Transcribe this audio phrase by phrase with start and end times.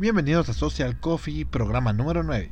[0.00, 2.50] Bienvenidos a Social Coffee, programa número 9.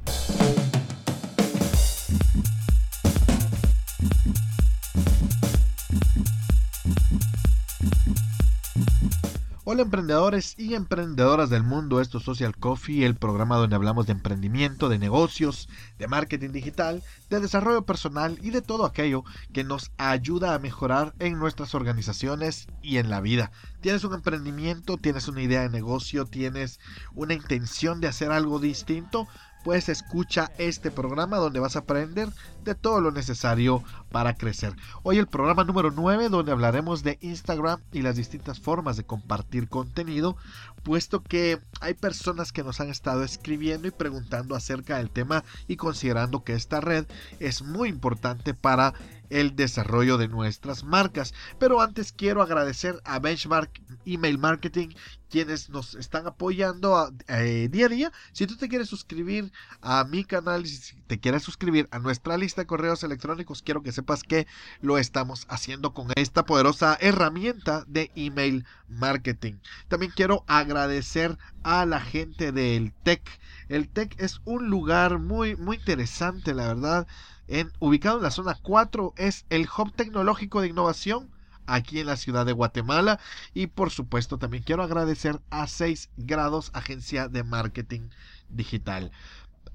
[9.71, 14.13] Hola emprendedores y emprendedoras del mundo, esto es Social Coffee, el programa donde hablamos de
[14.13, 15.69] emprendimiento, de negocios,
[15.99, 21.13] de marketing digital, de desarrollo personal y de todo aquello que nos ayuda a mejorar
[21.19, 23.51] en nuestras organizaciones y en la vida.
[23.83, 26.81] Tienes un emprendimiento, tienes una idea de negocio, tienes
[27.15, 29.29] una intención de hacer algo distinto,
[29.65, 32.31] pues escucha este programa donde vas a aprender
[32.69, 34.75] de todo lo necesario para crecer.
[35.03, 39.69] Hoy el programa número 9 donde hablaremos de Instagram y las distintas formas de compartir
[39.69, 40.37] contenido,
[40.83, 45.77] puesto que hay personas que nos han estado escribiendo y preguntando acerca del tema y
[45.77, 47.07] considerando que esta red
[47.41, 48.93] es muy importante para
[49.31, 51.35] el desarrollo de nuestras marcas.
[51.59, 53.71] Pero antes quiero agradecer a Benchmark
[54.05, 54.89] Email Marketing
[55.31, 58.13] quienes nos están apoyando eh, día a día.
[58.33, 62.58] Si tú te quieres suscribir a mi canal, si te quieres suscribir a nuestra lista
[62.61, 64.47] de correos electrónicos, quiero que sepas que
[64.81, 69.55] lo estamos haciendo con esta poderosa herramienta de email marketing.
[69.89, 73.23] También quiero agradecer a la gente del TEC.
[73.69, 77.07] El TEC es un lugar muy, muy interesante, la verdad.
[77.47, 81.31] En, ubicado en la zona 4, es el hub tecnológico de innovación
[81.69, 83.21] aquí en la ciudad de Guatemala.
[83.55, 88.09] Y por supuesto también quiero agradecer a 6 grados Agencia de Marketing
[88.49, 89.13] Digital.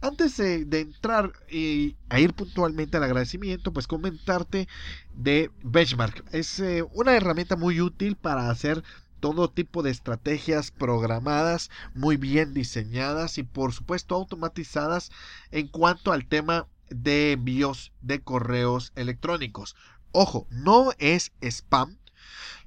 [0.03, 4.67] Antes de, entrar y a ir puntualmente al agradecimiento, pues comentarte
[5.15, 6.25] de Benchmark.
[6.33, 8.83] Es eh, una herramienta muy útil para hacer
[9.21, 15.09] todo tipo de estrategias programadas, muy bien diseñadas y por supuesto automatizadas
[15.51, 19.77] en cuanto al tema de envíos de correos electrónicos.
[20.11, 21.97] Ojo, no es spam,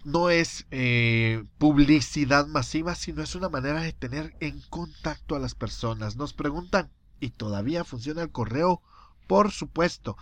[0.05, 5.55] no es eh, publicidad masiva, sino es una manera de tener en contacto a las
[5.55, 6.17] personas.
[6.17, 6.91] Nos preguntan,
[7.21, 8.83] ¿y todavía funciona el correo?
[9.27, 10.17] Por supuesto.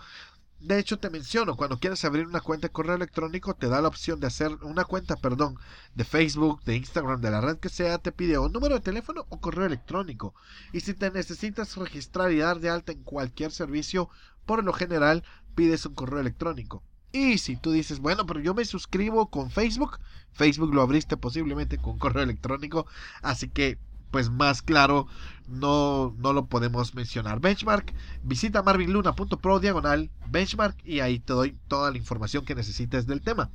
[0.59, 3.87] De hecho, te menciono, cuando quieres abrir una cuenta de correo electrónico, te da la
[3.87, 5.59] opción de hacer una cuenta, perdón,
[5.93, 9.25] de Facebook, de Instagram, de la red que sea, te pide un número de teléfono
[9.29, 10.33] o correo electrónico.
[10.73, 14.09] Y si te necesitas registrar y dar de alta en cualquier servicio,
[14.45, 15.23] por lo general
[15.55, 16.81] pides un correo electrónico.
[17.11, 19.99] Y si tú dices, bueno, pero yo me suscribo con Facebook,
[20.33, 22.87] Facebook lo abriste posiblemente con correo electrónico,
[23.21, 23.77] así que
[24.15, 25.07] pues más claro
[25.45, 27.41] no, no lo podemos mencionar.
[27.41, 27.93] Benchmark,
[28.23, 33.51] visita marvinluna.pro diagonal benchmark y ahí te doy toda la información que necesites del tema.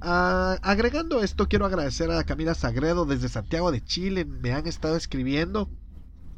[0.00, 4.96] Ah, agregando esto, quiero agradecer a Camila Sagredo desde Santiago de Chile, me han estado
[4.96, 5.68] escribiendo.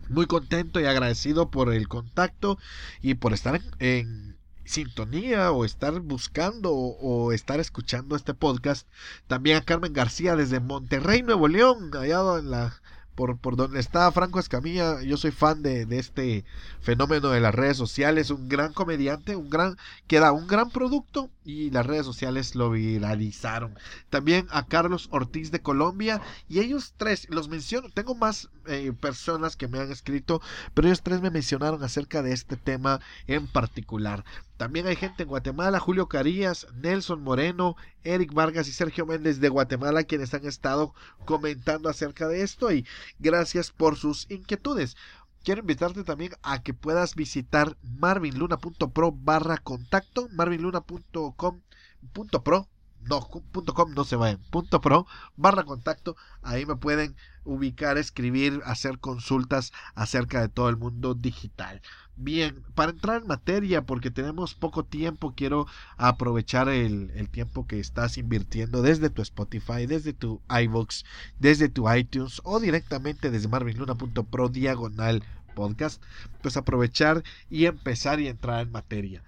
[0.09, 2.59] Muy contento y agradecido por el contacto
[3.03, 8.89] y por estar en sintonía o estar buscando o, estar escuchando este podcast.
[9.29, 12.75] También a Carmen García desde Monterrey, Nuevo León, allá en la
[13.15, 16.45] por, por donde está Franco Escamilla, yo soy fan de, de, este
[16.81, 19.77] fenómeno de las redes sociales, un gran comediante, un gran,
[20.07, 23.79] que da un gran producto y las redes sociales lo viralizaron.
[24.11, 29.57] También a Carlos Ortiz de Colombia y ellos tres, los menciono, tengo más eh, personas
[29.57, 30.41] que me han escrito,
[30.73, 34.25] pero ellos tres me mencionaron acerca de este tema en particular.
[34.57, 39.49] También hay gente en Guatemala, Julio Carías, Nelson Moreno, Eric Vargas y Sergio Méndez de
[39.49, 40.95] Guatemala quienes han estado
[41.25, 42.87] comentando acerca de esto y
[43.19, 44.97] gracias por sus inquietudes.
[45.43, 52.69] Quiero invitarte también a que puedas visitar marvinluna.pro barra contacto, marvinluna.com.pro
[53.07, 53.21] no,
[53.53, 55.07] punto .com no se vayan, punto .pro
[55.37, 61.83] barra contacto, ahí me pueden ubicar, escribir, hacer consultas acerca de todo el mundo digital.
[62.17, 65.67] Bien, para entrar en materia, porque tenemos poco tiempo, quiero
[65.97, 71.03] aprovechar el, tiempo que estás invirtiendo desde tu Spotify, desde tu iVoox,
[71.41, 75.25] desde tu iTunes o directamente desde marvinluna.pro diagonal
[75.57, 76.01] podcast,
[76.41, 79.25] pues aprovechar y empezar y entrar en materia.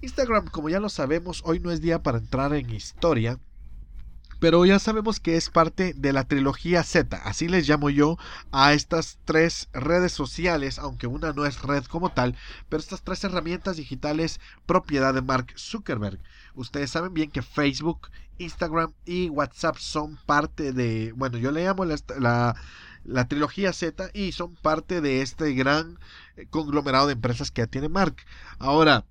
[0.00, 3.40] Instagram, como ya lo sabemos, hoy no es día para entrar en historia,
[4.40, 8.16] pero ya sabemos que es parte de la trilogía Z, así les llamo yo
[8.50, 12.34] a estas tres redes sociales, aunque una no es red como tal,
[12.68, 16.18] pero estas tres herramientas digitales propiedad de Mark Zuckerberg.
[16.54, 18.08] Ustedes saben bien que Facebook,
[18.38, 22.56] Instagram y WhatsApp son parte de, bueno, yo le llamo la,
[23.04, 25.98] la, trilogía Z y son parte de este gran
[26.36, 28.16] eh, conglomerado de empresas que ya tiene Mark.
[28.58, 29.04] Ahora,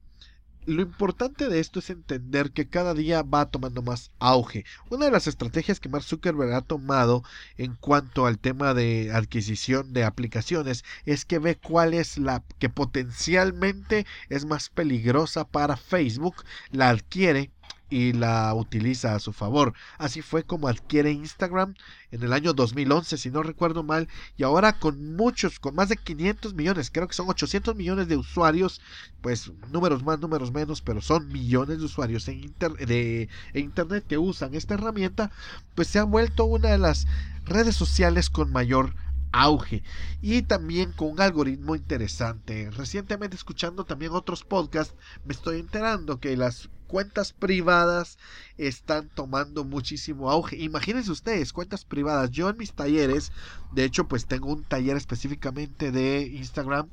[0.65, 4.65] lo importante de esto es entender que cada día va tomando más auge.
[4.89, 7.23] Una de las estrategias que Mark Zuckerberg ha tomado
[7.57, 12.69] en cuanto al tema de adquisición de aplicaciones es que ve cuál es la que
[12.69, 17.51] potencialmente es más peligrosa para Facebook, la adquiere
[17.89, 19.73] y la utiliza a su favor.
[19.97, 21.75] Así fue como adquiere Instagram
[22.11, 24.07] en el año 2011, si no recuerdo mal,
[24.37, 28.17] y ahora con muchos, con más de 500 millones, creo que son 800 millones de
[28.17, 28.81] usuarios,
[29.21, 34.17] pues números más, números menos, pero son millones de usuarios en, de, en Internet que
[34.17, 35.31] usan esta herramienta,
[35.75, 37.07] pues se ha vuelto una de las
[37.45, 38.93] redes sociales con mayor
[39.31, 39.83] auge
[40.21, 42.71] y también con un algoritmo interesante.
[42.71, 44.95] Recientemente escuchando también otros podcasts
[45.25, 48.17] me estoy enterando que las cuentas privadas
[48.57, 50.57] están tomando muchísimo auge.
[50.57, 52.31] Imagínense ustedes, cuentas privadas.
[52.31, 53.31] Yo en mis talleres,
[53.71, 56.89] de hecho pues tengo un taller específicamente de Instagram,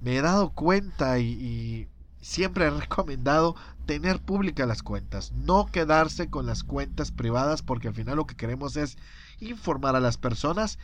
[0.00, 1.88] me he dado cuenta y,
[2.20, 3.56] siempre he recomendado
[3.86, 8.36] tener públicas las cuentas, no quedarse con las cuentas privadas porque al final lo que
[8.36, 8.98] queremos es
[9.40, 10.78] informar a las personas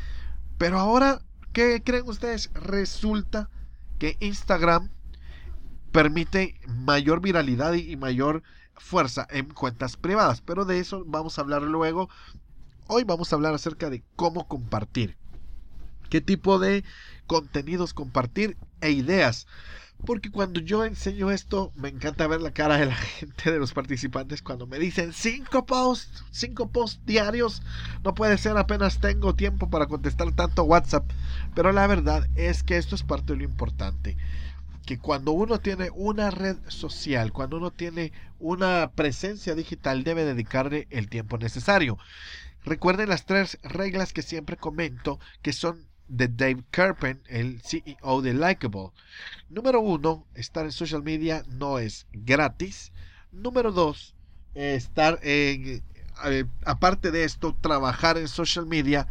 [0.59, 1.21] pero ahora,
[1.53, 2.51] ¿qué creen ustedes?
[2.55, 3.51] Resulta
[3.99, 4.91] que Instagram
[5.95, 8.43] permite mayor viralidad y mayor
[8.75, 10.41] fuerza en cuentas privadas.
[10.41, 12.11] Pero de eso vamos a hablar luego.
[12.89, 15.17] Hoy vamos a hablar acerca de cómo compartir.
[16.11, 16.83] ¿Qué tipo de
[17.29, 19.47] contenidos compartir e ideas?
[20.05, 23.73] Porque cuando yo enseño esto, me encanta ver la cara de la gente, de los
[23.73, 27.63] participantes, cuando me dicen cinco posts, cinco posts diarios.
[28.03, 31.09] No puede ser, apenas tengo tiempo para contestar tanto WhatsApp.
[31.55, 34.17] Pero la verdad es que esto es parte de lo importante.
[34.87, 40.87] Que cuando uno tiene una red social, cuando uno tiene una presencia digital, debe dedicarle
[40.91, 41.99] el tiempo necesario.
[42.65, 48.35] Recuerden las tres reglas que siempre comento, que son de Dave Kerpen, el CEO de
[48.35, 48.91] Likeable.
[49.49, 52.93] Número uno, estar en social media no es gratis.
[53.33, 54.15] Número dos,
[54.55, 55.83] estar en,
[56.27, 59.09] eh, aparte de esto, trabajar en social media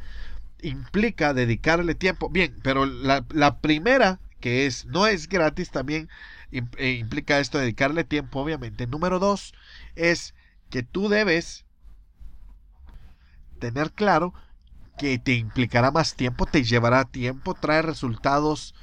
[0.61, 2.29] implica dedicarle tiempo.
[2.29, 6.09] Bien, pero la, la primera, que no es gratis, también
[6.51, 8.87] eh, implica esto, dedicarle tiempo, obviamente.
[8.87, 9.53] Número dos,
[9.95, 10.35] es
[10.69, 11.63] que tú debes
[13.57, 14.33] tener claro
[14.97, 18.75] que te implicará más tiempo, te llevará tiempo, trae resultados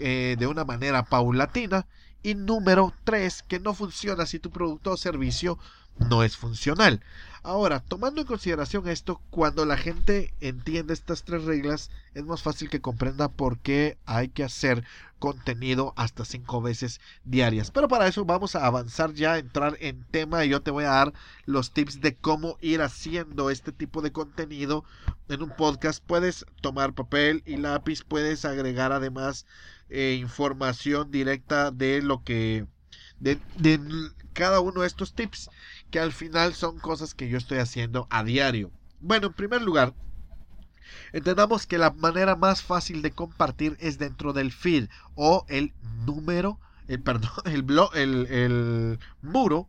[0.00, 1.86] eh, de una manera paulatina.
[2.22, 5.58] Y número 3, que no funciona si tu producto o servicio
[5.98, 7.02] no es funcional.
[7.42, 12.68] Ahora, tomando en consideración esto, cuando la gente entiende estas tres reglas, es más fácil
[12.68, 14.84] que comprenda por qué hay que hacer
[15.18, 17.70] contenido hasta cinco veces diarias.
[17.70, 20.90] Pero para eso vamos a avanzar ya, entrar en tema y yo te voy a
[20.90, 21.12] dar
[21.46, 24.84] los tips de cómo ir haciendo este tipo de contenido
[25.28, 26.04] en un podcast.
[26.04, 29.46] Puedes tomar papel y lápiz, puedes agregar además
[29.88, 32.66] eh, información directa de lo que
[33.18, 33.80] de, de
[34.32, 35.50] cada uno de estos tips
[35.90, 38.70] que al final son cosas que yo estoy haciendo a diario.
[39.00, 39.94] Bueno, en primer lugar,
[41.12, 45.72] entendamos que la manera más fácil de compartir es dentro del feed o el
[46.04, 49.68] número, el, perdón, el, blog, el, el muro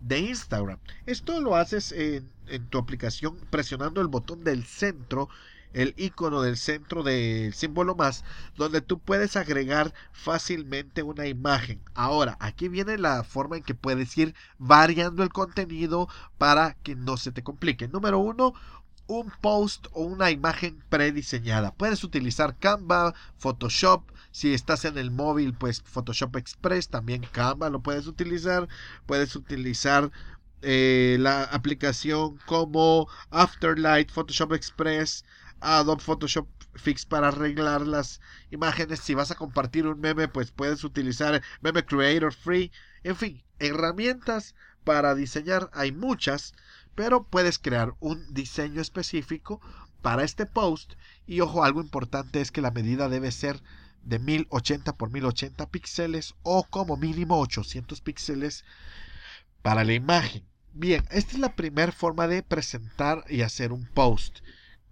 [0.00, 0.78] de Instagram.
[1.06, 5.28] Esto lo haces en, en, tu aplicación presionando el botón del centro
[5.72, 8.24] el icono del centro del símbolo más,
[8.56, 11.80] donde tú puedes agregar fácilmente una imagen.
[11.94, 16.08] Ahora, aquí viene la forma en que puedes ir variando el contenido
[16.38, 17.88] para que no se te complique.
[17.88, 18.54] Número uno,
[19.06, 21.72] un post o una imagen prediseñada.
[21.74, 24.04] Puedes utilizar Canva, Photoshop.
[24.32, 28.68] Si estás en el móvil, pues Photoshop Express, también Canva lo puedes utilizar.
[29.06, 30.12] Puedes utilizar
[30.62, 35.24] eh, la aplicación como Afterlight, Photoshop Express,
[35.60, 38.20] Adobe Photoshop Fix para arreglar las
[38.50, 39.00] imágenes.
[39.00, 42.72] Si vas a compartir un meme, pues puedes utilizar Meme Creator Free.
[43.02, 46.54] En fin, herramientas para diseñar hay muchas,
[46.94, 49.60] pero puedes crear un diseño específico
[50.02, 50.94] para este post.
[51.26, 53.62] Y ojo, algo importante es que la medida debe ser
[54.02, 58.64] de 1080 por 1080 píxeles o como mínimo 800 píxeles
[59.62, 60.44] para la imagen.
[60.72, 64.38] Bien, esta es la primera forma de presentar y hacer un post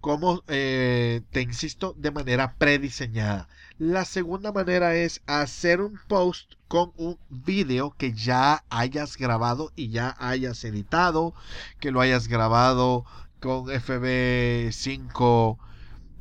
[0.01, 3.47] como eh, te insisto, de manera prediseñada.
[3.77, 9.89] La segunda manera es hacer un post con un video que ya hayas grabado y
[9.89, 11.33] ya hayas editado,
[11.79, 13.05] que lo hayas grabado
[13.39, 15.57] con FB5,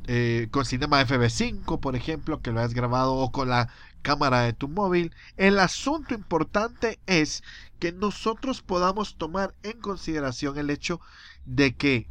[0.07, 3.69] eh, con Cinema FB5, por ejemplo, que lo hayas grabado o con la
[4.03, 5.15] cámara de tu móvil.
[5.37, 7.43] El asunto importante es
[7.79, 11.01] que nosotros podamos tomar en consideración el hecho
[11.45, 12.09] de que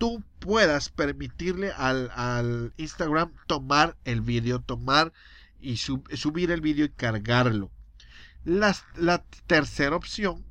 [0.00, 5.12] tú puedas permitirle al, Instagram tomar el vídeo, tomar
[5.60, 7.70] y subir el vídeo y cargarlo.
[8.42, 10.42] La, la tercera opción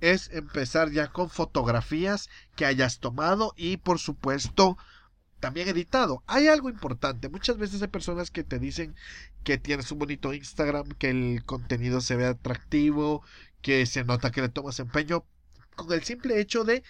[0.00, 4.76] es empezar ya con fotografías que hayas tomado y por supuesto
[5.38, 6.24] también editado.
[6.26, 7.28] Hay algo importante.
[7.28, 8.96] Muchas veces hay personas que te dicen
[9.44, 13.22] que tienes un bonito Instagram, que el contenido se ve atractivo,
[13.62, 15.24] que se nota que le tomas empeño
[15.76, 16.82] con el simple hecho de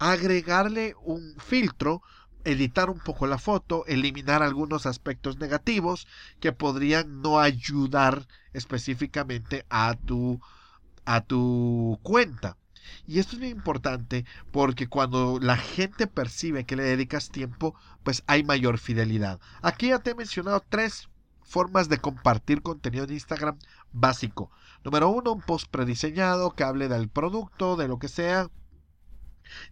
[0.00, 2.02] agregarle un filtro,
[2.44, 6.08] editar un poco la foto, eliminar algunos aspectos negativos
[6.40, 10.40] que podrían no ayudar específicamente a tu
[11.04, 12.56] a tu cuenta.
[13.06, 18.24] Y esto es muy importante porque cuando la gente percibe que le dedicas tiempo, pues
[18.26, 19.38] hay mayor fidelidad.
[19.60, 21.10] Aquí ya te he mencionado tres
[21.42, 23.58] formas de compartir contenido en Instagram
[23.92, 24.50] básico.
[24.82, 28.48] Número uno, un post prediseñado que hable del producto, de lo que sea.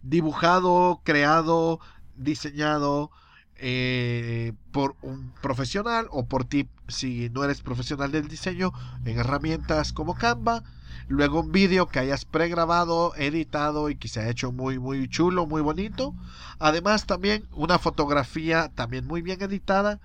[0.01, 1.79] Dibujado, creado,
[2.15, 3.11] diseñado
[3.55, 8.71] eh, por un profesional o por ti si no eres profesional del diseño
[9.05, 10.63] en herramientas como Canva
[11.09, 15.47] Luego un vídeo que hayas pregrabado, editado y que se ha hecho muy muy chulo,
[15.47, 16.13] muy bonito.
[16.59, 19.99] Además también una fotografía también muy bien editada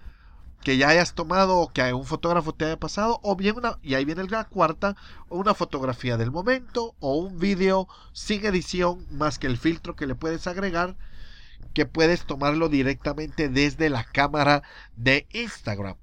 [0.64, 3.94] que ya hayas tomado o que un fotógrafo te haya pasado o bien una y
[3.94, 4.96] ahí viene la cuarta
[5.28, 10.14] una fotografía del momento o un vídeo sin edición más que el filtro que le
[10.14, 10.96] puedes agregar
[11.74, 14.62] que puedes tomarlo directamente desde la cámara
[14.96, 15.96] de Instagram.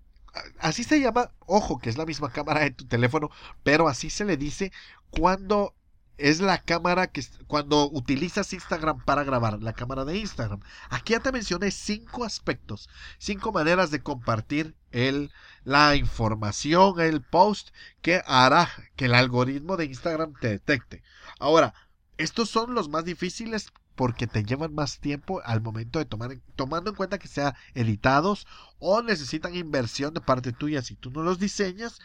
[0.60, 3.30] Así se llama, ojo, que es la misma cámara de tu teléfono,
[3.64, 4.72] pero así se le dice
[5.10, 5.74] cuando
[6.22, 10.60] es la cámara que cuando utilizas Instagram para grabar, la cámara de Instagram.
[10.90, 15.32] Aquí ya te mencioné cinco aspectos, cinco maneras de compartir el,
[15.64, 17.70] la información, el post
[18.02, 21.04] que hará que el algoritmo de Instagram te detecte.
[21.40, 21.74] Ahora,
[22.18, 26.92] estos son los más difíciles porque te llevan más tiempo al momento de tomar, tomando
[26.92, 28.48] en cuenta que sean editados
[28.80, 32.00] o necesitan inversión de parte tuya si tú no los diseñas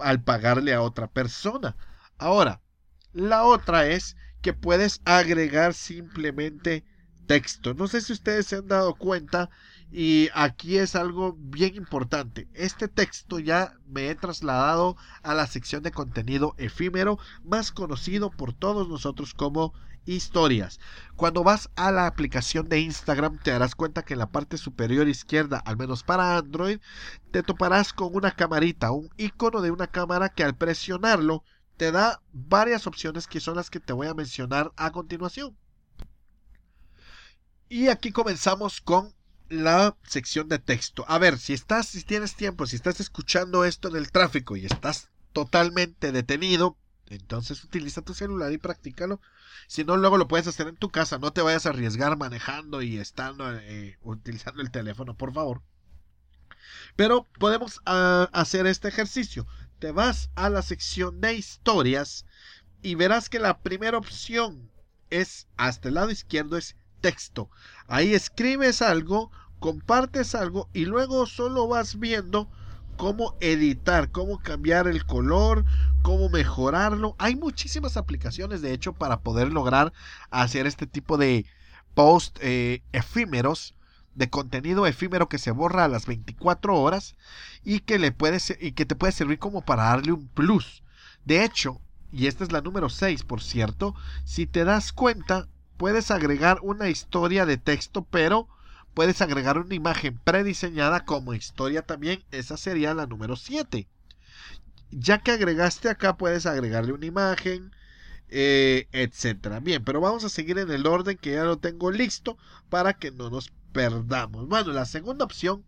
[0.00, 1.76] al pagarle a otra persona.
[2.18, 2.60] Ahora,
[3.12, 6.84] la otra es que puedes agregar simplemente
[7.26, 7.74] texto.
[7.74, 9.50] No sé si ustedes se han dado cuenta
[9.92, 12.48] y aquí es algo bien importante.
[12.54, 18.52] Este texto ya me he trasladado a la sección de contenido efímero, más conocido por
[18.52, 19.74] todos nosotros como
[20.06, 20.80] historias.
[21.16, 25.08] Cuando vas a la aplicación de Instagram te darás cuenta que en la parte superior
[25.08, 26.80] izquierda, al menos para Android,
[27.30, 31.44] te toparás con una camarita, un icono de una cámara que al presionarlo
[31.80, 35.56] te da varias opciones que son las que te voy a mencionar a continuación.
[37.70, 39.14] Y aquí comenzamos con
[39.48, 41.06] la sección de texto.
[41.08, 44.66] A ver, si estás, si tienes tiempo, si estás escuchando esto en el tráfico y
[44.66, 49.22] estás totalmente detenido, entonces utiliza tu celular y practícalo.
[49.66, 51.16] Si no, luego lo puedes hacer en tu casa.
[51.16, 55.62] No te vayas a arriesgar manejando y estando eh, utilizando el teléfono, por favor.
[56.94, 59.46] Pero podemos ah, hacer este ejercicio.
[59.80, 62.26] Te vas a la sección de historias
[62.82, 64.70] y verás que la primera opción
[65.08, 67.48] es hasta el lado izquierdo es texto.
[67.88, 72.50] Ahí escribes algo, compartes algo y luego solo vas viendo
[72.98, 75.64] cómo editar, cómo cambiar el color,
[76.02, 77.16] cómo mejorarlo.
[77.18, 79.94] Hay muchísimas aplicaciones, de hecho, para poder lograr
[80.28, 81.46] hacer este tipo de
[81.94, 83.74] post eh, efímeros
[84.20, 87.16] de contenido efímero que se borra a las 24 horas
[87.64, 90.84] y que le puede y que te puede servir como para darle un plus.
[91.24, 91.80] De hecho,
[92.12, 96.88] y esta es la número 6, por cierto, si te das cuenta, puedes agregar una
[96.88, 98.46] historia de texto, pero
[98.94, 102.22] puedes agregar una imagen prediseñada como historia también.
[102.30, 103.88] Esa sería la número 7
[104.90, 107.72] ya que agregaste acá puedes agregarle una imagen,
[108.28, 109.60] eh, etcétera.
[109.60, 112.36] Bien, pero vamos a seguir en el orden que ya lo tengo listo
[112.68, 114.48] para que no nos perdamos.
[114.48, 115.64] Bueno, la segunda opción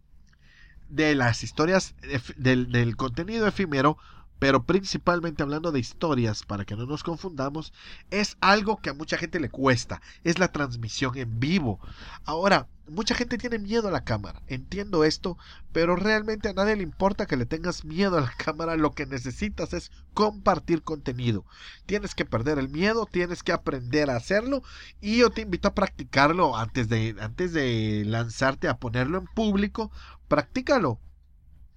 [0.88, 1.94] de las historias
[2.37, 3.97] del, del contenido efímero
[4.42, 7.72] pero principalmente hablando de historias, para que no nos confundamos,
[8.11, 11.78] es algo que a mucha gente le cuesta, es la transmisión en vivo.
[12.25, 15.38] Ahora, mucha gente tiene miedo a la cámara, entiendo esto,
[15.70, 19.06] pero realmente a nadie le importa que le tengas miedo a la cámara, lo que
[19.06, 21.44] necesitas es compartir contenido.
[21.87, 24.64] Tienes que perder el miedo, tienes que aprender a hacerlo
[25.00, 29.92] y yo te invito a practicarlo antes de, antes de lanzarte a ponerlo en público,
[30.26, 30.99] practícalo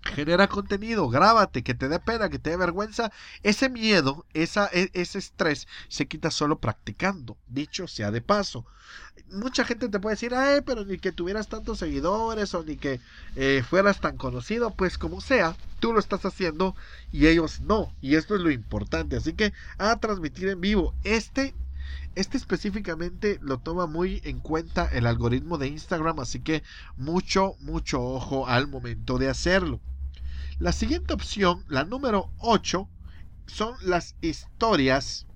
[0.06, 3.12] genera contenido, grábate, que te dé pena, que te dé vergüenza.
[3.44, 8.66] Ese miedo, esa, e, ese estrés se quita solo practicando, dicho sea de paso.
[9.32, 13.00] Mucha gente te puede decir, ay, pero ni que tuvieras tantos seguidores o ni que
[13.36, 16.76] eh, fueras tan conocido, pues como sea, tú lo estás haciendo
[17.12, 17.92] y ellos no.
[18.02, 19.16] Y esto es lo importante.
[19.16, 20.94] Así que a transmitir en vivo.
[21.04, 21.56] Este
[22.16, 26.64] este específicamente lo toma muy en cuenta el algoritmo de Instagram, así que
[26.96, 29.82] mucho, mucho ojo al momento de hacerlo.
[30.58, 32.90] La siguiente opción, la número 8,
[33.46, 35.28] son las historias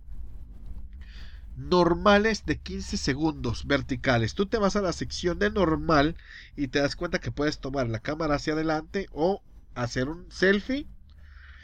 [1.58, 4.34] normales de 15 segundos verticales.
[4.34, 6.16] Tú te vas a la sección de normal
[6.56, 9.44] y te das cuenta que puedes tomar la cámara hacia adelante o
[9.76, 10.88] hacer un selfie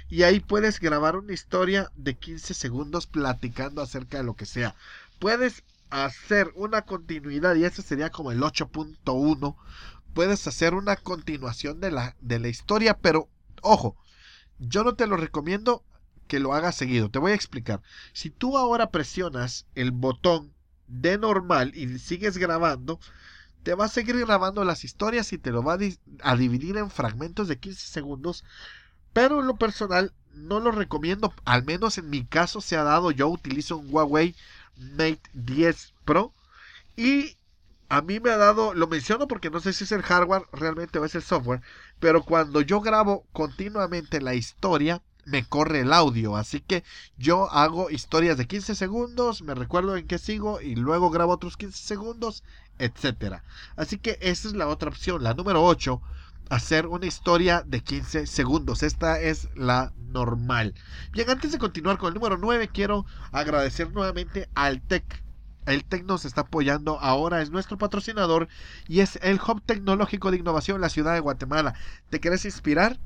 [0.10, 4.76] y ahí puedes grabar una historia de 15 segundos platicando acerca de lo que sea.
[5.18, 9.56] puedes hacer una continuidad y ese sería como el 8.1
[10.14, 13.30] puedes hacer una continuación de la, de la historia pero
[13.66, 13.98] ojo
[14.60, 15.84] yo no te lo recomiendo
[16.28, 17.10] que lo hagas seguido.
[17.10, 17.82] Te voy a explicar.
[18.14, 20.54] Si tú ahora presionas el botón
[20.88, 23.00] de normal y sigues grabando
[23.64, 25.76] te va a seguir grabando las historias y te lo va
[26.22, 28.44] a, dividir en fragmentos de 15 segundos
[29.12, 31.34] pero en lo personal no lo recomiendo.
[31.46, 33.12] Al menos en mi caso se ha dado.
[33.12, 34.36] Yo utilizo un Huawei
[34.78, 36.34] Mate 10 Pro.
[36.98, 37.38] Y
[37.96, 41.00] a mí me ha dado, lo menciono porque no sé si es el hardware realmente
[41.00, 41.62] o es el software,
[42.02, 46.36] pero cuando yo grabo continuamente la historia, me corre el audio.
[46.36, 46.84] Así que
[47.18, 51.56] yo hago historias de 15 segundos, me recuerdo en qué sigo y luego grabo otros
[51.56, 52.44] 15 segundos,
[52.80, 53.46] etcétera.
[53.78, 56.02] Así que esa es la otra opción, la número 8
[56.50, 58.84] hacer una historia de 15 segundos.
[58.84, 60.76] Esta es la normal.
[61.14, 65.25] Bien, antes de continuar con el número 9, quiero agradecer nuevamente al TEC.
[65.66, 68.48] El TEC nos está apoyando ahora, es nuestro patrocinador
[68.88, 71.74] y es el Hub Tecnológico de Innovación en la ciudad de Guatemala.
[72.10, 73.00] ¿Te quieres inspirar?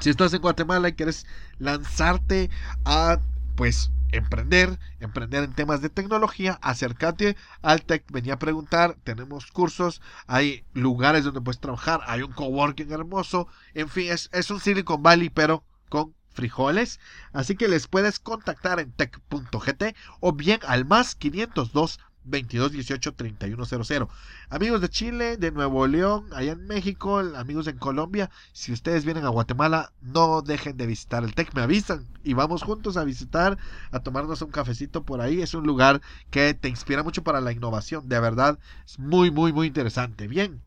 [0.00, 1.26] Si estás en Guatemala y quieres
[1.58, 2.50] lanzarte
[2.84, 3.20] a,
[3.56, 10.02] pues, emprender, emprender en temas de tecnología, acércate al TEC, venía a preguntar, tenemos cursos,
[10.26, 15.02] hay lugares donde puedes trabajar, hay un coworking hermoso, en fin, es, es un Silicon
[15.02, 17.00] Valley, pero con frijoles,
[17.32, 24.08] así que les puedes contactar en tech.gt o bien al más 502 2218 3100.
[24.50, 29.24] Amigos de Chile, de Nuevo León, allá en México, amigos en Colombia, si ustedes vienen
[29.24, 33.58] a Guatemala, no dejen de visitar el TEC, me avisan y vamos juntos a visitar,
[33.90, 35.42] a tomarnos un cafecito por ahí.
[35.42, 39.52] Es un lugar que te inspira mucho para la innovación, de verdad, es muy, muy,
[39.52, 40.28] muy interesante.
[40.28, 40.62] Bien,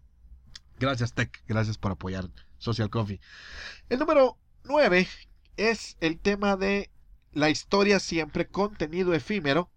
[0.79, 3.21] gracias TEC, gracias por apoyar Social Coffee.
[3.89, 5.07] El número 9
[5.57, 6.89] es el tema de
[7.31, 9.69] la historia siempre contenido efímero,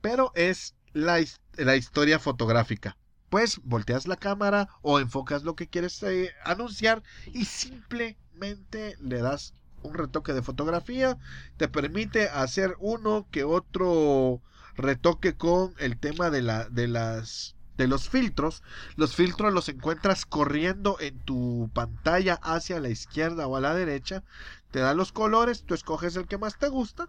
[0.00, 2.96] pero es la, historia fotográfica.
[3.28, 7.02] Pues volteas la cámara o enfocas lo que quieres eh, anunciar
[7.32, 9.52] y simplemente le das
[9.82, 11.18] un retoque de fotografía.
[11.56, 14.42] Te permite hacer uno que otro
[14.76, 18.62] retoque con el tema de, la, de las de los filtros.
[18.96, 24.22] Los filtros los encuentras corriendo en tu pantalla hacia la izquierda o a la derecha.
[24.70, 27.08] Te da los colores, tú escoges el que más te gusta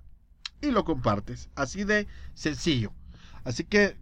[0.62, 1.50] y lo compartes.
[1.56, 2.94] Así de sencillo.
[3.44, 3.98] Así que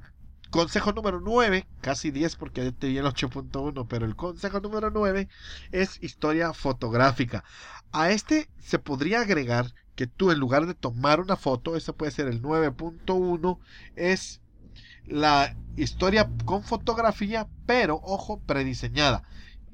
[0.50, 5.28] consejo número 9, casi 10 porque te di el 8.1, pero el consejo número 9
[5.72, 7.44] es historia fotográfica.
[7.92, 12.12] A este se podría agregar que tú en lugar de tomar una foto, eso puede
[12.12, 13.60] ser el 9.1,
[13.96, 14.42] es
[15.08, 19.24] la historia con fotografía, pero ojo, prediseñada.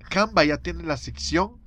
[0.09, 1.61] Canva ya tiene la sección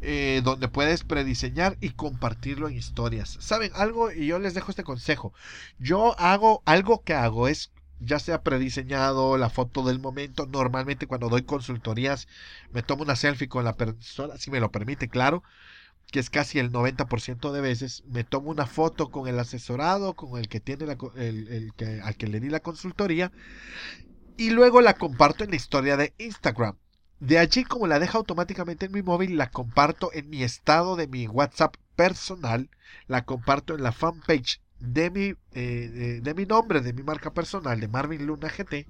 [0.00, 3.36] eh, donde puedes prediseñar y compartirlo en historias.
[3.40, 4.12] ¿Saben algo?
[4.12, 5.32] Y yo les dejo este consejo.
[5.78, 10.46] Yo hago algo que hago es ya sea prediseñado, la foto del momento.
[10.46, 12.28] Normalmente cuando doy consultorías
[12.70, 15.42] me tomo una selfie con la persona, si me lo permite, claro,
[16.10, 18.02] que es casi el 90% de veces.
[18.06, 22.16] Me tomo una foto con el asesorado, con el que tiene la, el que, al
[22.16, 23.32] que le di la consultoría.
[24.36, 26.76] Y luego la comparto en la historia de Instagram.
[27.20, 31.08] De allí, como la deja automáticamente en mi móvil, la comparto en mi estado de
[31.08, 32.70] mi WhatsApp personal,
[33.08, 37.80] la comparto en la fanpage de mi, eh, de, mi nombre, de mi marca personal,
[37.80, 38.86] de Marvin Luna GT,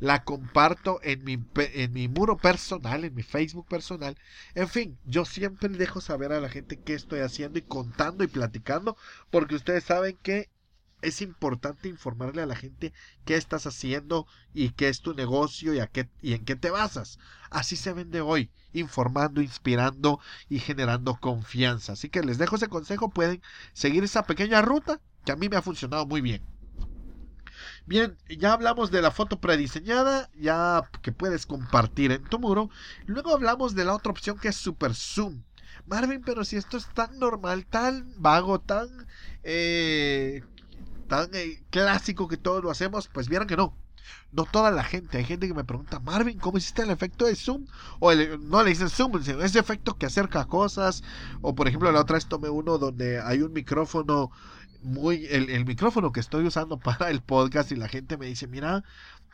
[0.00, 4.18] la comparto en mi, en mi muro personal, en mi Facebook personal.
[4.54, 8.28] En fin, yo siempre dejo saber a la gente qué estoy haciendo y contando y
[8.28, 8.96] platicando,
[9.30, 10.50] porque ustedes saben que
[11.00, 12.92] es importante informarle a la gente
[13.24, 16.70] qué estás haciendo y qué es tu negocio y, a qué, y en qué te
[16.70, 17.18] basas.
[17.50, 21.94] Así se vende hoy, informando, inspirando y generando confianza.
[21.94, 23.42] Así que les dejo ese consejo, pueden
[23.72, 26.42] seguir esa pequeña ruta que a mí me ha funcionado muy bien.
[27.84, 32.70] Bien, ya hablamos de la foto prediseñada, ya que puedes compartir en tu muro.
[33.06, 35.42] Luego hablamos de la otra opción que es Super Zoom.
[35.86, 38.88] Marvin, pero si esto es tan normal, tan vago, tan
[39.42, 40.42] eh,
[41.08, 43.76] tan eh, clásico que todos lo hacemos, pues vieron que no.
[44.32, 45.18] No toda la gente.
[45.18, 47.66] Hay gente que me pregunta, Marvin, ¿cómo hiciste el efecto de zoom?
[48.00, 51.02] O no le dicen zoom, sino ese efecto que acerca cosas.
[51.42, 54.30] O por ejemplo, la otra vez tomé uno donde hay un micrófono
[54.82, 55.26] muy.
[55.26, 58.84] El, micrófono que estoy usando para el podcast y la gente me dice, mira,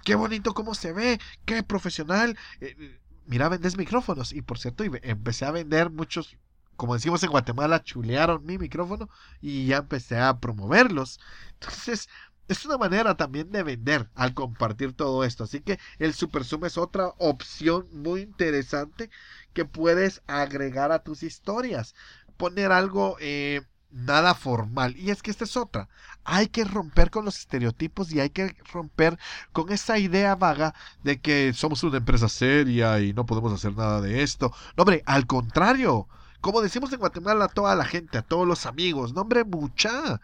[0.04, 2.36] qué bonito cómo se ve, qué profesional.
[2.60, 4.32] Eh, mira, vendes micrófonos.
[4.32, 6.36] Y por cierto, empecé a vender muchos
[6.76, 11.18] como decimos en Guatemala, chulearon mi micrófono y ya empecé a promoverlos.
[11.54, 12.08] Entonces,
[12.48, 15.44] es una manera también de vender al compartir todo esto.
[15.44, 19.10] Así que el Super Zoom es otra opción muy interesante
[19.52, 21.94] que puedes agregar a tus historias.
[22.36, 24.96] Poner algo, eh, nada formal.
[24.96, 25.88] Y es que esta es otra.
[26.24, 29.18] Hay que romper con los estereotipos y hay que romper
[29.52, 34.00] con esa idea vaga de que somos una empresa seria y no podemos hacer nada
[34.00, 34.52] de esto.
[34.76, 36.08] No, hombre, al contrario.
[36.40, 40.20] Como decimos en Guatemala a toda la gente, a todos los amigos, no, hombre, mucha.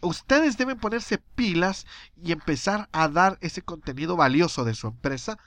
[0.00, 1.86] Ustedes deben ponerse pilas
[2.20, 5.38] y empezar a dar ese contenido valioso de su empresa.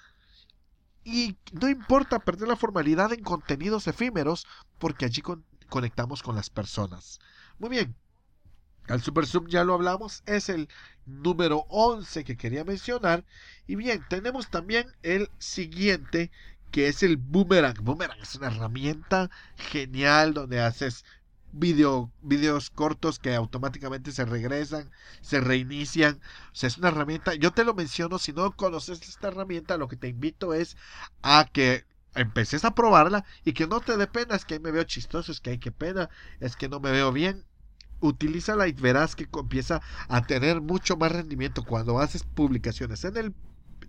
[1.04, 4.46] Y no importa perder la formalidad en contenidos efímeros,
[4.78, 5.22] porque allí
[5.70, 7.20] conectamos con las personas.
[7.60, 7.96] Muy bien.
[8.88, 10.70] Al Super Zoom ya lo hablamos, es el
[11.06, 13.26] número 11 que quería mencionar.
[13.68, 16.32] Y bien, tenemos también el siguiente,
[16.72, 17.76] que es el Boomerang.
[17.82, 21.04] Boomerang es una herramienta genial donde haces
[21.52, 24.90] video, videos cortos que automáticamente se regresan,
[25.22, 26.22] se reinician.
[26.52, 27.36] O sea, es una herramienta.
[27.36, 30.78] Yo te lo menciono, si no conoces esta herramienta, lo que te invito es
[31.22, 34.72] a que empeces a probarla y que no te dé pena, es que ahí me
[34.72, 37.46] veo chistoso, es que hay que pena, es que no me veo bien.
[38.00, 43.36] Utilízala y verás que empieza a tener mucho más rendimiento cuando haces publicaciones en el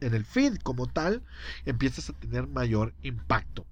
[0.00, 1.24] en el feed como tal,
[1.64, 3.66] empiezas a tener mayor impacto.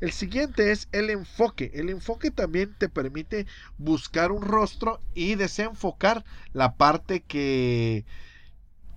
[0.00, 1.70] El siguiente es el enfoque.
[1.74, 3.46] El enfoque también te permite
[3.78, 8.04] buscar un rostro y desenfocar la parte que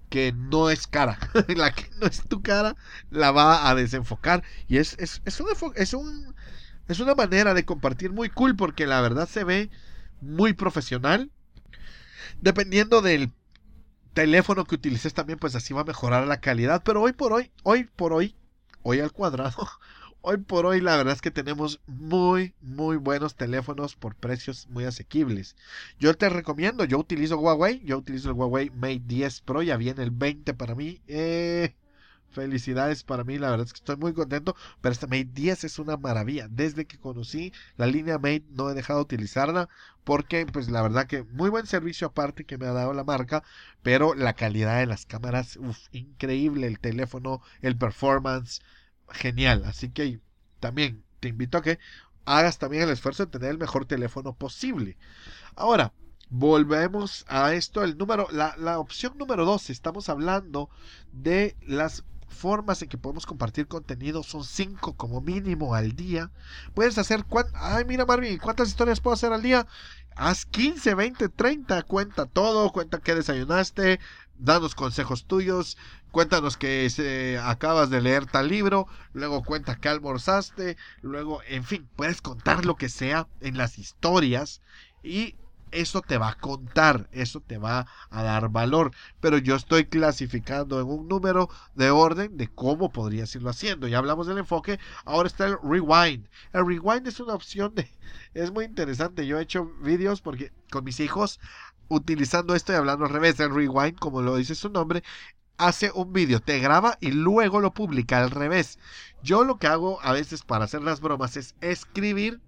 [0.09, 1.17] que no es cara.
[1.55, 2.75] la que no es tu cara
[3.09, 4.43] la va a desenfocar.
[4.67, 5.41] Y es, es, es,
[5.75, 6.35] es, un,
[6.87, 9.69] es una manera de compartir muy cool porque la verdad se ve
[10.21, 11.31] muy profesional.
[12.41, 13.31] Dependiendo del
[14.13, 16.81] teléfono que utilices también, pues así va a mejorar la calidad.
[16.83, 18.35] Pero hoy por hoy, hoy por hoy,
[18.83, 19.67] hoy al cuadrado,
[20.27, 24.83] Hoy por hoy la verdad es que tenemos muy, muy buenos teléfonos por precios muy
[24.83, 25.55] asequibles.
[25.99, 30.01] Yo te recomiendo, yo utilizo Huawei, yo utilizo el Huawei Mate 10 Pro, ya viene
[30.01, 30.99] el 20 para mí.
[31.07, 31.75] Eh,
[32.31, 35.77] felicidades para mí, la verdad es que estoy muy contento, pero este Mate 10 es
[35.77, 36.47] una maravilla.
[36.49, 39.69] Desde que conocí la línea Mate no he dejado de utilizarla
[40.03, 43.43] porque pues la verdad que muy buen servicio aparte que me ha dado la marca,
[43.83, 48.61] pero la calidad de las cámaras, uf, increíble el teléfono, el performance
[49.09, 49.63] genial.
[49.65, 50.19] Así que
[50.59, 51.79] también te invito a que
[52.25, 54.97] hagas también el esfuerzo de tener el mejor teléfono posible.
[55.55, 55.93] Ahora,
[56.29, 60.69] volvemos a esto, el número, la, la opción número 12, estamos hablando
[61.11, 66.31] de las formas en que podemos compartir contenido son 5 como mínimo al día.
[66.73, 69.67] Puedes hacer, ay mira Marvin, ¿cuántas historias puedo hacer al día?
[70.15, 73.99] Haz 15, 20, 30, cuenta todo, cuenta que desayunaste,
[74.37, 75.77] danos consejos tuyos,
[76.11, 81.89] cuéntanos que se, acabas de leer tal libro, luego cuenta que almorzaste, luego, en fin,
[81.97, 84.61] puedes contar lo que sea en las historias
[85.03, 85.35] y
[85.71, 88.91] eso te va a contar, eso te va a dar valor.
[89.19, 93.87] Pero yo estoy clasificando en un número de orden de cómo podrías irlo haciendo.
[93.87, 96.27] Ya hablamos del enfoque, ahora está el rewind.
[96.53, 97.89] El rewind es una opción de...
[98.33, 99.27] Es muy interesante.
[99.27, 101.39] Yo he hecho vídeos porque con mis hijos
[101.87, 103.39] utilizando esto y hablando al revés.
[103.39, 105.03] El rewind, como lo dice su nombre,
[105.57, 108.79] hace un vídeo, te graba y luego lo publica al revés.
[109.23, 112.41] Yo lo que hago a veces para hacer las bromas es escribir.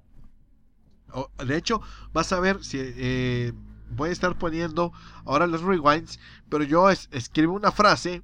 [1.45, 1.81] De hecho,
[2.13, 3.53] vas a ver si eh,
[3.89, 4.91] voy a estar poniendo
[5.25, 8.23] ahora los rewinds, pero yo escribo una frase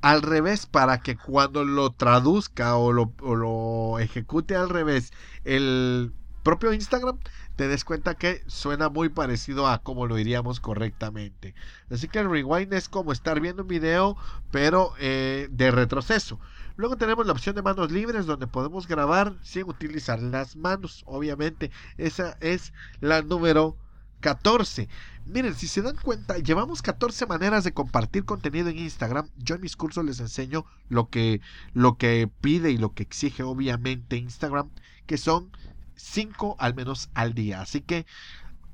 [0.00, 5.12] al revés para que cuando lo traduzca o lo, o lo ejecute al revés
[5.44, 7.18] el propio Instagram
[7.56, 11.54] te des cuenta que suena muy parecido a como lo diríamos correctamente.
[11.90, 14.16] Así que el rewind es como estar viendo un video,
[14.50, 16.38] pero eh, de retroceso.
[16.76, 21.02] Luego tenemos la opción de manos libres, donde podemos grabar sin utilizar las manos.
[21.06, 23.76] Obviamente, esa es la número
[24.20, 24.88] 14.
[25.24, 29.28] Miren, si se dan cuenta, llevamos 14 maneras de compartir contenido en Instagram.
[29.38, 31.40] Yo en mis cursos les enseño lo que,
[31.72, 34.70] lo que pide y lo que exige obviamente Instagram,
[35.06, 35.50] que son
[35.96, 37.60] 5 al menos al día.
[37.60, 38.06] Así que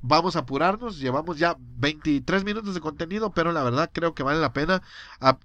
[0.01, 0.99] vamos a apurarnos.
[0.99, 4.83] Llevamos ya 23 minutos de contenido, pero la verdad creo que vale la pena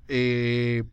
[0.09, 0.85] eh,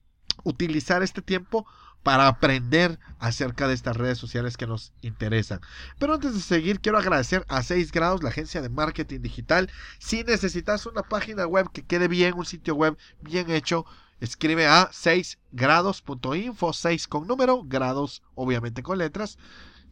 [0.44, 1.66] utilizar este tiempo
[2.06, 5.60] para aprender acerca de estas redes sociales que nos interesan.
[5.98, 9.72] Pero antes de seguir, quiero agradecer a 6 grados, la agencia de marketing digital.
[9.98, 13.88] Si necesitas una página web que quede bien, un sitio web bien hecho,
[14.20, 19.40] escribe a 6grados.info, 6 con número, grados obviamente con letras.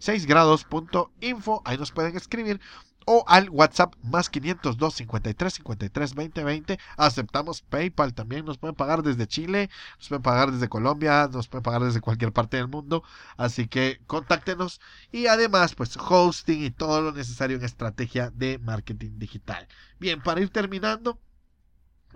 [0.05, 2.59] 6grados.info, ahí nos pueden escribir
[3.05, 6.79] o al WhatsApp más 502 53 53 20 20.
[6.97, 8.45] Aceptamos PayPal también.
[8.45, 12.31] Nos pueden pagar desde Chile, nos pueden pagar desde Colombia, nos pueden pagar desde cualquier
[12.31, 13.03] parte del mundo.
[13.37, 14.79] Así que contáctenos.
[15.11, 19.67] Y además, pues hosting y todo lo necesario en estrategia de marketing digital.
[19.99, 21.19] Bien, para ir terminando,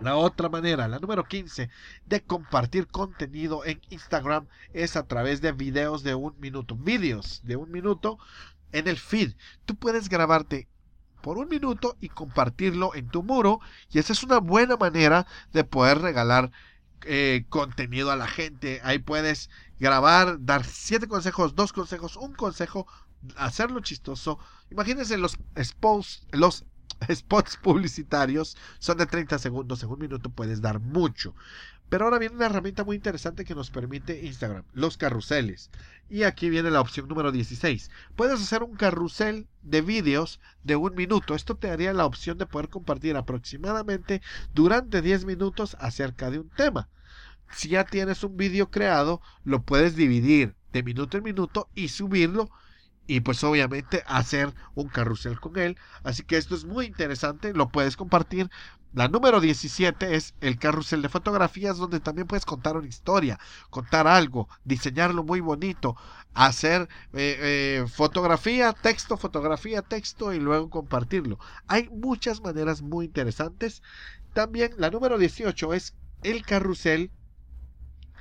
[0.00, 1.70] la otra manera, la número 15,
[2.06, 6.76] de compartir contenido en Instagram es a través de videos de un minuto.
[6.76, 8.18] Videos de un minuto
[8.72, 9.34] en el feed.
[9.64, 10.68] Tú puedes grabarte
[11.20, 13.60] por un minuto y compartirlo en tu muro.
[13.90, 16.52] Y esa es una buena manera de poder regalar
[17.04, 18.80] eh, contenido a la gente.
[18.84, 22.86] Ahí puedes grabar, dar siete consejos, dos consejos, un consejo,
[23.36, 24.38] hacerlo chistoso.
[24.70, 26.64] Imagínense los spots, los
[27.14, 31.34] spots publicitarios son de 30 segundos, en un minuto puedes dar mucho.
[31.88, 35.70] Pero ahora viene una herramienta muy interesante que nos permite Instagram, los carruseles.
[36.10, 37.90] Y aquí viene la opción número 16.
[38.14, 41.34] Puedes hacer un carrusel de vídeos de un minuto.
[41.34, 44.20] Esto te daría la opción de poder compartir aproximadamente
[44.54, 46.88] durante 10 minutos acerca de un tema.
[47.52, 52.50] Si ya tienes un vídeo creado, lo puedes dividir de minuto en minuto y subirlo
[53.08, 55.76] y pues obviamente hacer un carrusel con él.
[56.04, 58.50] Así que esto es muy interesante, lo puedes compartir.
[58.92, 63.38] La número 17 es el carrusel de fotografías donde también puedes contar una historia,
[63.70, 65.96] contar algo, diseñarlo muy bonito,
[66.34, 66.82] hacer
[67.14, 67.38] eh,
[67.82, 71.38] eh, fotografía, texto, fotografía, texto y luego compartirlo.
[71.66, 73.82] Hay muchas maneras muy interesantes.
[74.34, 77.10] También la número 18 es el carrusel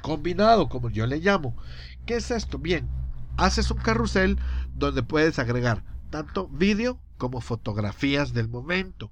[0.01, 1.57] combinado, como yo le llamo.
[2.05, 2.57] ¿Qué es esto?
[2.57, 2.87] Bien,
[3.37, 4.37] haces un carrusel
[4.73, 9.11] donde puedes agregar tanto vídeo como fotografías del momento.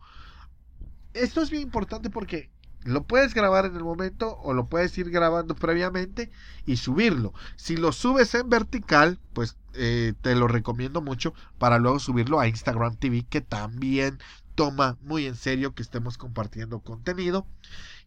[1.13, 2.49] Esto es bien importante porque
[2.83, 6.31] lo puedes grabar en el momento o lo puedes ir grabando previamente
[6.65, 7.33] y subirlo.
[7.55, 12.47] Si lo subes en vertical, pues eh, te lo recomiendo mucho para luego subirlo a
[12.47, 14.19] Instagram TV que también
[14.53, 17.47] toma muy en serio que estemos compartiendo contenido.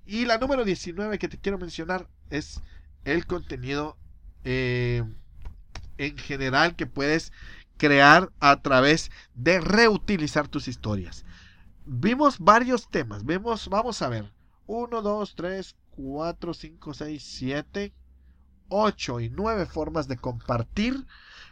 [0.07, 2.63] Y la número 19 que te quiero mencionar es
[3.05, 3.99] el contenido
[4.45, 5.05] eh,
[5.99, 7.33] en general que puedes
[7.77, 11.25] crear a través de reutilizar tus historias.
[11.85, 13.25] Vimos varios temas.
[13.25, 14.33] Vemos, vamos a ver.
[14.67, 17.95] 1, 2, 3, 4, 5, 6, 7,
[18.69, 21.07] 8 y 9 formas de compartir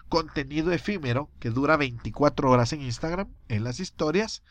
[0.08, 4.42] contenido efímero que dura 24 horas en Instagram, en las historias.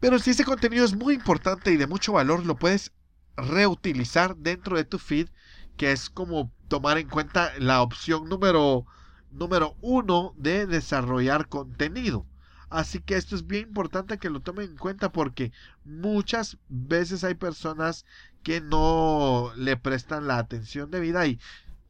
[0.00, 2.92] Pero si ese contenido es muy importante y de mucho valor, lo puedes
[3.36, 5.28] reutilizar dentro de tu feed,
[5.76, 8.86] que es como tomar en cuenta la opción número
[9.34, 12.26] número uno de desarrollar contenido.
[12.70, 15.52] Así que esto es bien importante que lo tomen en cuenta porque
[15.84, 18.04] muchas veces hay personas
[18.42, 21.38] que no le prestan la atención debida y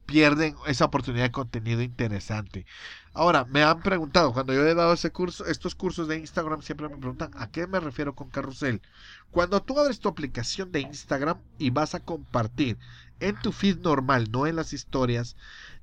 [0.07, 2.67] pierden esa oportunidad de contenido interesante.
[3.13, 6.89] Ahora, me han preguntado, cuando yo he dado ese curso, estos cursos de Instagram siempre
[6.89, 8.83] me preguntan, ¿a qué me refiero con carrusel?
[9.31, 12.77] Cuando tú abres tu aplicación de Instagram y vas a compartir
[13.21, 15.37] en tu feed normal, no en las historias,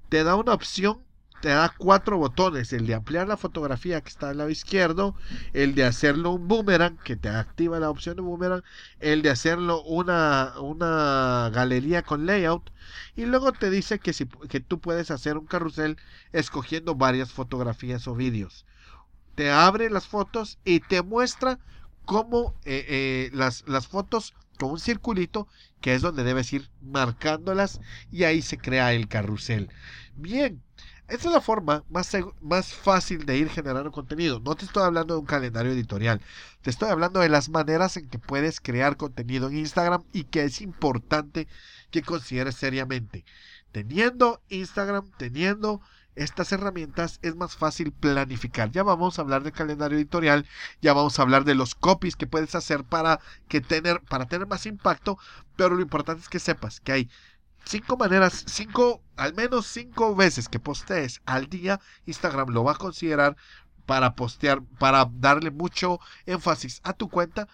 [0.09, 1.01] te da una opción
[1.41, 5.15] te da cuatro botones, el de ampliar la fotografía que está al lado izquierdo,
[5.53, 8.63] el de hacerlo un boomerang, que te activa la opción de boomerang,
[8.99, 12.71] el de hacerlo una, una galería con layout,
[13.15, 15.97] y luego te dice que, si, que tú puedes hacer un carrusel
[16.31, 18.65] escogiendo varias fotografías o vídeos.
[19.35, 21.59] Te abre las fotos y te muestra
[22.05, 25.47] cómo eh, eh, las, las fotos con un circulito
[25.79, 29.69] que es donde debes ir marcándolas y ahí se crea el carrusel.
[30.15, 30.61] Bien,
[31.11, 34.39] esta es la forma más, más fácil de ir generando contenido.
[34.39, 36.21] No te estoy hablando de un calendario editorial.
[36.61, 40.45] Te estoy hablando de las maneras en que puedes crear contenido en Instagram y que
[40.45, 41.49] es importante
[41.91, 43.25] que consideres seriamente.
[43.73, 45.81] Teniendo Instagram, teniendo
[46.15, 48.71] estas herramientas es más fácil planificar.
[48.71, 50.47] Ya vamos a hablar del calendario editorial,
[50.81, 53.19] ya vamos a hablar de los copies que puedes hacer para
[53.49, 55.17] que tener para tener más impacto,
[55.57, 57.09] pero lo importante es que sepas que hay
[57.65, 62.77] cinco maneras, cinco, al menos cinco veces que postees al día, Instagram lo va a
[62.77, 63.35] considerar
[63.85, 67.47] para postear, para darle mucho énfasis a tu cuenta,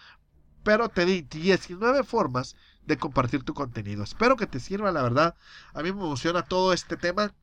[0.64, 4.04] pero te di 19 formas de compartir tu contenido.
[4.04, 5.36] Espero que te sirva, la verdad.
[5.74, 7.34] A mí me emociona todo este tema.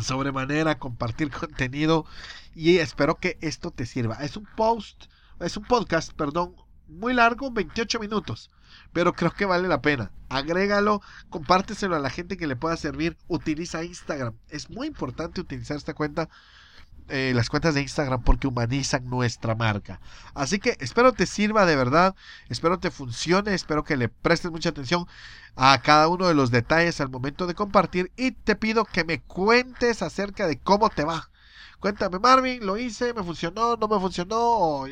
[0.00, 2.06] Sobremanera, compartir contenido.
[2.54, 4.16] Y espero que esto te sirva.
[4.16, 5.06] Es un post,
[5.40, 6.54] es un podcast, perdón,
[6.88, 8.50] muy largo, 28 minutos
[8.92, 10.10] pero creo que vale la pena.
[10.28, 13.16] Agrégalo, compárteselo a la gente que le pueda servir.
[13.28, 14.34] Utiliza Instagram.
[14.48, 16.28] Es muy importante utilizar esta cuenta,
[17.08, 20.00] eh, las cuentas de Instagram, porque humanizan nuestra marca.
[20.34, 22.14] Así que espero te sirva de verdad,
[22.48, 25.06] espero te funcione, espero que le prestes mucha atención
[25.56, 29.20] a cada uno de los detalles al momento de compartir y te pido que me
[29.20, 31.30] cuentes acerca de cómo te va
[31.80, 34.84] Cuéntame, Marvin, lo hice, me funcionó, no me funcionó,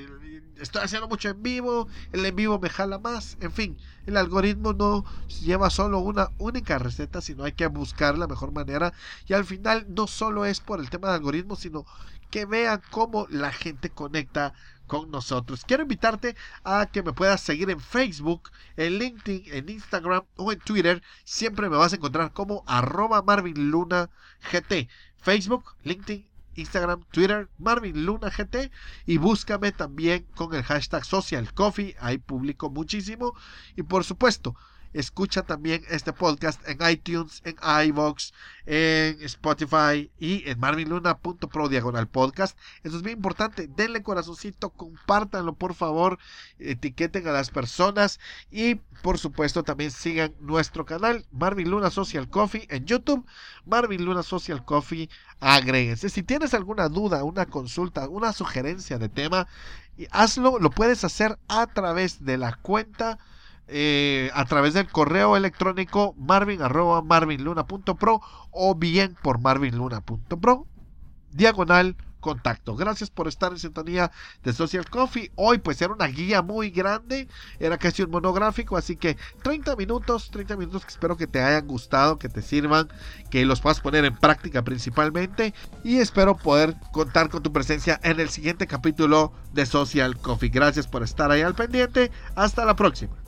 [0.61, 3.77] estoy haciendo mucho en vivo, el en vivo me jala más, en fin,
[4.07, 5.05] el algoritmo no
[5.43, 8.93] lleva solo una única receta, sino hay que buscar la mejor manera
[9.27, 11.85] y al final no solo es por el tema de algoritmo, sino
[12.31, 14.53] que vean cómo la gente conecta
[14.87, 15.65] con nosotros.
[15.67, 20.61] Quiero invitarte a que me puedas seguir en Facebook, en LinkedIn, en Instagram o en
[20.61, 21.03] Twitter.
[21.25, 24.11] Siempre me vas a encontrar como arroba Marvin Luna
[24.53, 24.89] GT.
[25.19, 26.25] Facebook, LinkedIn,
[26.57, 28.71] Instagram, Twitter, Marvin Luna GT
[29.07, 33.35] y búscame también con el hashtag Social Coffee, ahí publico muchísimo.
[33.77, 34.57] Y por supuesto
[34.97, 37.57] Escucha también este podcast en iTunes, en
[37.89, 38.33] iVoox,
[38.65, 42.57] en Spotify y en marvinluna.pro diagonal podcast.
[42.83, 43.69] Eso es bien importante.
[43.69, 46.19] Denle corazoncito, compártanlo por favor,
[46.59, 52.67] etiqueten a las personas y por supuesto también sigan nuestro canal Marvin Luna Social Coffee
[52.71, 53.27] en YouTube,
[53.67, 55.11] Marvin Luna Social Coffee.
[55.41, 56.09] Agréguense.
[56.09, 59.47] Si tienes alguna duda, una consulta, una sugerencia de tema,
[60.11, 63.19] hazlo, lo puedes hacer a través de la cuenta
[63.69, 70.67] eh, a través del correo electrónico marvin arroba marvinluna.pro o bien por marvinluna.pro
[71.33, 72.75] diagonal contacto.
[72.75, 74.11] Gracias por estar en sintonía
[74.43, 75.31] de Social Coffee.
[75.37, 77.29] Hoy pues era una guía muy grande,
[77.61, 81.69] era casi un monográfico, así que 30 minutos, 30 minutos que espero que te hayan
[81.69, 82.89] gustado, que te sirvan,
[83.31, 88.19] que los puedas poner en práctica principalmente y espero poder contar con tu presencia en
[88.19, 90.49] el siguiente capítulo de Social Coffee.
[90.49, 92.11] Gracias por estar ahí al pendiente.
[92.35, 93.26] Hasta la próxima.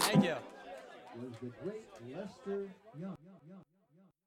[0.00, 0.36] Thank you.
[1.20, 2.68] Was the great Lester.